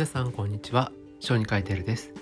[0.00, 0.92] 皆さんこんにちは。
[1.18, 2.14] 小児科医テルです、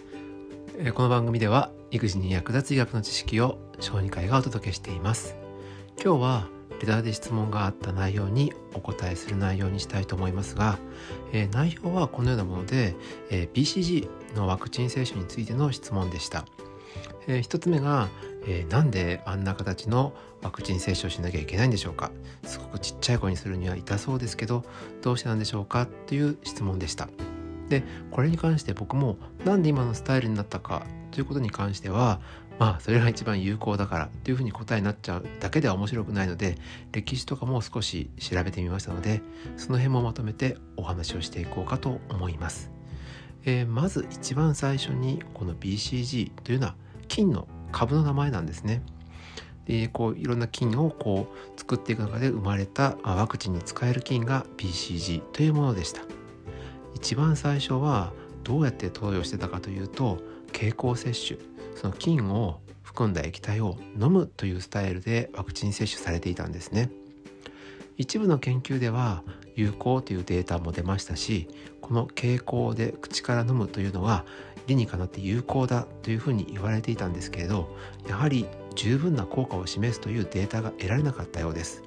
[0.94, 5.36] この番組では育児に役立つ医学の知識を小児科医がお届けしています。
[6.02, 6.48] 今日は
[6.80, 10.80] レターで質問があった内容にお答えする内容にしたいと思いますが、
[11.32, 12.96] えー、内容はこのようなもので、
[13.30, 16.46] えー、BCG のワクチン接種についての質問でした、
[17.28, 18.08] えー、1つ目が、
[18.48, 22.10] えー、なんであんな形のワクチン接種をしなきゃいけないんでしょうか。
[22.42, 24.64] すごくちっちゃい子にするには痛そうですけど
[25.00, 27.08] どうしてなんでしょうかという質問でした。
[27.68, 32.20] でこれに関して僕もなんで今のスタイルになったかということに関しては
[32.58, 36.58] まあそれが一番有効だからというふうに答えになっちゃうだけでは面白くないので
[36.92, 39.22] 歴史とかも少し調べてみましたので
[39.56, 42.70] その辺もまとめてお話をしていこうかと思います。
[43.44, 46.74] えー、まず一番最初にこの BCG というのは
[47.06, 48.82] 菌の株の名前なんですね。
[49.64, 56.17] でこういろんな菌をこう作っていく中で生まれたワクチンに使える菌が BCG というものでした。
[57.00, 60.18] 一番最初はどうやって投与してたかというと
[60.52, 61.40] 経口摂取
[61.76, 66.90] その菌を含んだ液体を飲むというスタイルでワクチン接種されていたんですね。
[67.98, 69.22] 一部の研究では
[69.54, 71.48] 有効というデータも出ましたし
[71.80, 74.24] この経口で口から飲むというのは
[74.66, 77.76] 理にかなって有効だというふうに言われていたんですけれど
[78.08, 81.82] やはり十分な効果を示すというデータが得られなかったようです。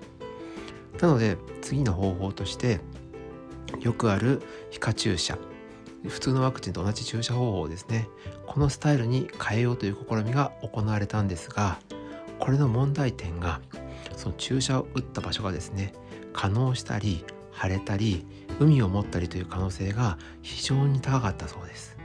[1.01, 2.79] なので次の方法として
[3.81, 5.37] よくある皮下注射。
[6.07, 8.07] 普通のワクチンと同じ注射方法ですね。
[8.47, 11.79] このスタイルに変えようという試みが行われたんですが
[12.37, 13.61] これの問題点が
[14.17, 15.93] その注射を打った場所がですね
[16.33, 17.23] 可能したり
[17.59, 18.25] 腫れたり
[18.59, 21.97] 海を持ったりという可能性が非常に高かったそうです。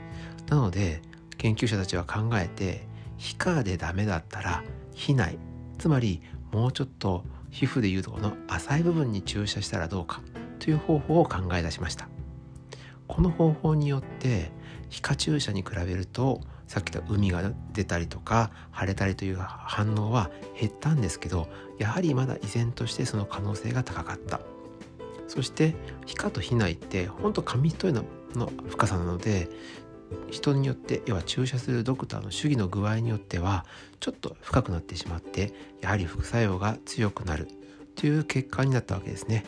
[0.47, 1.01] なので
[1.37, 5.37] 研究者たちは考えて皮下でダメだったら皮内
[5.77, 10.21] つまりもうちょっと皮膚でいうとこの浅い部分に注射したらどうか。
[10.67, 12.09] という方法を考え出しました
[13.07, 14.51] この方法によって
[14.89, 20.29] 皮下注射に比べるとさっき言った海が出たりとか腫れたりという反応は
[20.59, 21.47] 減ったんですけど
[21.79, 24.41] やはりまだ依然としてその可能性が高かった
[25.29, 25.73] そして
[26.05, 28.03] 皮下と皮内ってほんと紙一重
[28.35, 29.47] の深さなので
[30.29, 33.65] 人によって要は注射するドクターの主義の具合によっては
[34.01, 37.47] ちょっと深くなってしまってやはり副作用が強くなる
[37.95, 39.45] という結果になったわけですね。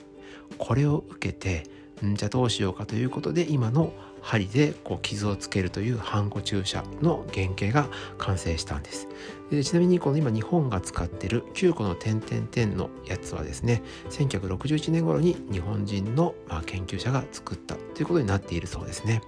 [0.58, 1.64] これを受けて
[2.06, 7.88] んじゃあどうしようかということで今の針でこう傷をつけるというハンコ注射の原型が
[8.18, 9.08] 完成したんです。
[9.50, 19.22] でちなみにこの今日本が使ってる9個の点々点のやつはですね1961年頃に日本人のま研究者が作ったということになっているそうですね。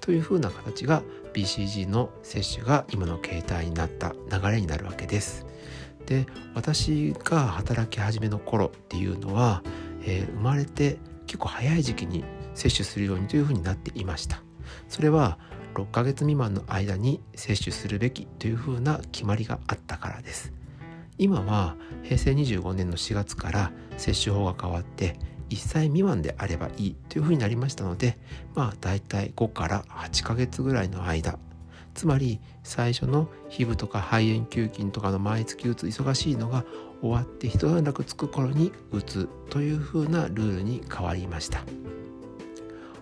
[0.00, 5.46] というふうな形が BCG の接種が今の形態になった流れになるわけです。
[6.06, 9.62] で私が働き始めの頃っていうのは
[10.02, 12.24] えー、生まれて結構早い時期に
[12.54, 14.42] 接種するようにというふうになっていました。
[14.88, 15.38] それは
[15.74, 20.52] 6ヶ月未満の間に接種するべきというふうな決まりがあったからです。
[21.18, 25.18] 今は平成25年の4月から接種法が変わって
[25.50, 28.16] 1歳未満であればいいというふうになりましたので
[28.54, 31.38] まあ大体5から8ヶ月ぐらいの間。
[31.92, 36.64] つまり最初の皮膚とか肺炎球菌とかの毎月打つ忙しいのが
[37.00, 41.64] 終わって一段落つく頃に打つというふうなルールに変わりました。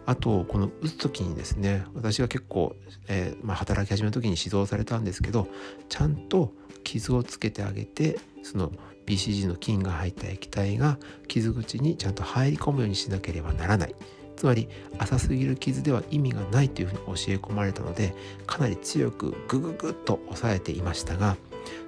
[0.07, 2.75] あとこの打つ時にですね私が結構、
[3.09, 5.49] えー、まあ、働き始めの時に指導されたんですけど
[5.91, 8.73] ちゃんと傷をつけてあげてその
[9.05, 10.99] BCG の菌が入った液体が
[11.29, 13.95] 傷口にちゃんと入り込むようにしなければならない。
[14.39, 18.15] つまり浅すぎる傷では意味がないというふうに教え込まれたので
[18.47, 21.37] かなり強くグググッと押さえていましたが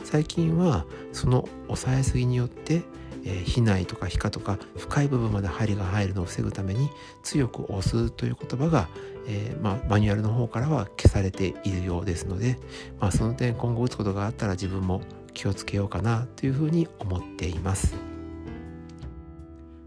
[0.05, 2.83] 最近はその押さえすぎによって、
[3.25, 6.91] えー、皮内とか皮下とか深い部分まで針が入るのを防ぐために
[7.23, 8.89] 強く押すという言葉が、
[9.27, 12.59] えー、まあ、マニュアルの方からは消されているようですので、
[12.99, 15.03] まあ、その点今後打つことがあったら自分も
[15.35, 17.95] 気をつけようかなというふうに思っています。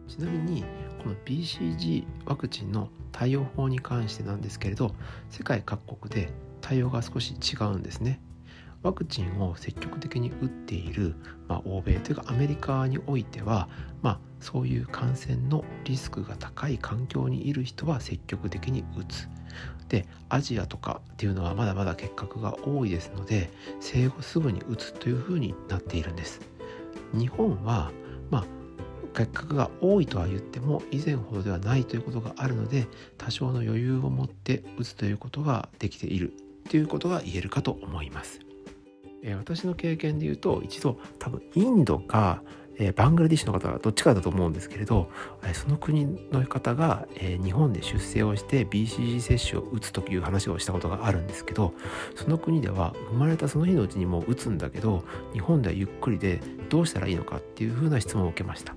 [0.08, 0.64] ちなみに
[1.02, 4.94] この BCG ワクチンの対応法に関してなんですけれど
[5.30, 6.32] 世界各国で
[6.62, 8.22] 対応が少し違うんですね。
[8.84, 11.16] ワクチンを積極的に打っている、
[11.48, 13.70] まあ、欧米というかアメリカにおいては、
[14.02, 19.30] まあ、そういう感染のリスクが高い環境にいる人は積極的に打つ。
[19.88, 26.42] でアジアとかっていうのはまだまだ結核が多いですので生後すぐに打つというふうになっているんです。
[27.14, 27.92] 日本は
[28.32, 28.46] まあ
[29.14, 32.88] 結核が多いとは言っても以前ほどではないということがあるので
[33.18, 36.34] 多少の余裕を持って打つということができている
[36.70, 38.40] ということが言えるかと思います。
[39.24, 42.44] え私の経験で言うと一度多分インドか、
[42.78, 45.10] え、バングラディッシュの方はどっちかだと思うんですけれど、
[45.44, 51.74] え、その国の方が、え、日本で出生をして BCG 接種を打つという話をしたことがあるんですけど
[52.16, 55.04] その国では生まれたその日のうちにもう打つんだけど
[55.34, 58.76] 日本ではゆっくりでどうしたらいいのかっていうふうな質問を受けました。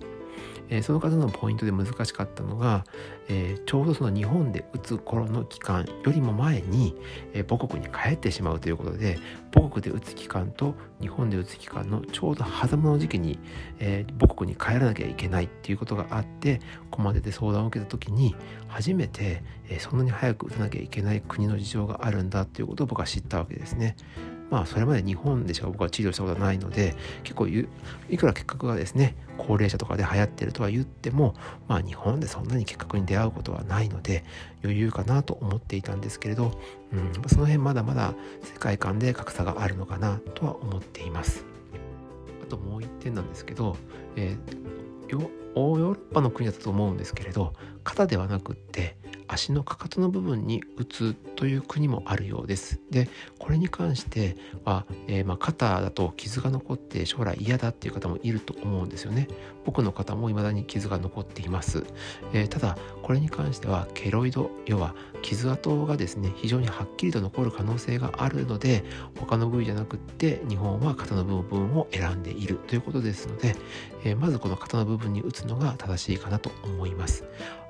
[0.68, 2.84] えー、その方のポイントで難しかったのが、
[3.28, 6.94] えー、ちょうどその日本で打つ頃の期間よりも前に、
[7.32, 9.18] えー、母国に帰ってしまうということで
[9.54, 13.38] 母国で打つ期間と日本で打つ期間のちょうど狭間の時期に、
[13.78, 16.60] え母国に帰らなきゃいけないっていうことがあって
[16.90, 18.34] 駒出で相談を受けた時に
[18.68, 23.96] 初めて、えそんなに早く打たなきゃいけない国の事情があるんだっていうことを僕は知ったわけですね。
[24.50, 26.94] まあそれまで日本でしか僕は治療したことはないので
[27.25, 27.66] 結構い
[28.16, 31.34] くら結核がですね高齢者とかで流行ってるとは言っても
[31.69, 34.25] まあ日本でそんなに結核に出会うことはないので
[34.62, 36.52] 余裕かなと思っていたんですけれど、
[36.93, 41.44] うん、その辺まだまだ世界観で格差があるのかなとは思っています。
[42.42, 43.76] あともう一点なんですけど、
[44.14, 48.96] えー、ヨーロッパの国だったと思うんですけれど肩ではなくって
[49.28, 52.81] 足のかかとの部分に打つという国もあるようです。
[52.90, 53.08] で
[53.38, 59.28] これに関しては、えー、まあ、肩だと傷が残って将来嫌だっていう方もいると思うんですよね。
[59.64, 61.84] 僕の方も未だに傷が残っています。
[62.32, 68.84] えー、ただこれに関してはケロイド要は傷跡がですね非常にはっきりと残る可能性があるので
[69.19, 73.56] 他の部位じゃなくって日本は肩の部分を選んでいるということですので、
[74.05, 77.25] えー、まずこの肩の部分に打つのが正しいかなと思います。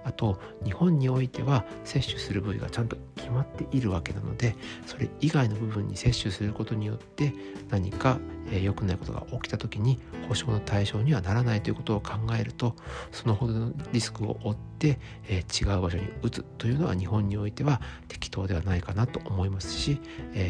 [0.06, 4.55] あと日本においては接種する部位がちゃんと決まっているわけなので
[4.87, 7.35] それ以外の部分に接種することによって
[7.70, 8.19] 何か
[8.62, 9.99] 良、くないことが起きた時に
[10.29, 12.76] 保証の対象にはならないということを考えると
[13.11, 14.99] そのほどのリスクを負って、
[15.29, 20.00] 違う場所に打つというのは日本においては適当ではないかなと思いますし、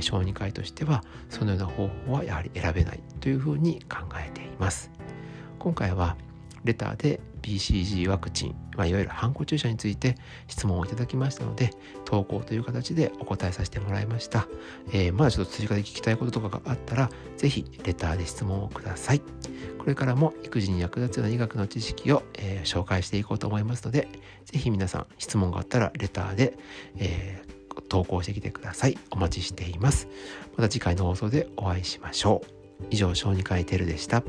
[0.01, 4.91] 小児科医としてはそのような方法はやはり選べないというふうに考えています。
[5.59, 6.17] 今回は
[6.65, 10.17] レターで BCG ワクチン、まあ、いわゆるハンコ注射について
[10.49, 11.71] 質問をいただきましたので
[12.05, 14.49] 投稿という形でお答えさせてもらいました、
[14.93, 19.21] えー、まだちょっと追加で聞きたいこととかがあったら是非レターで質問をください。
[19.79, 24.09] これからも育児に役立つような医学の知識を、えー、紹介していこうと思いますので
[24.45, 26.59] 是非皆さん質問があったらレターで、
[26.97, 28.99] えー、投稿してきてください。
[29.11, 30.09] お待ちしています。
[30.57, 32.43] また次回の放送でお会いしましょ
[32.83, 32.85] う。
[32.91, 34.25] 以上小児科医テルでした。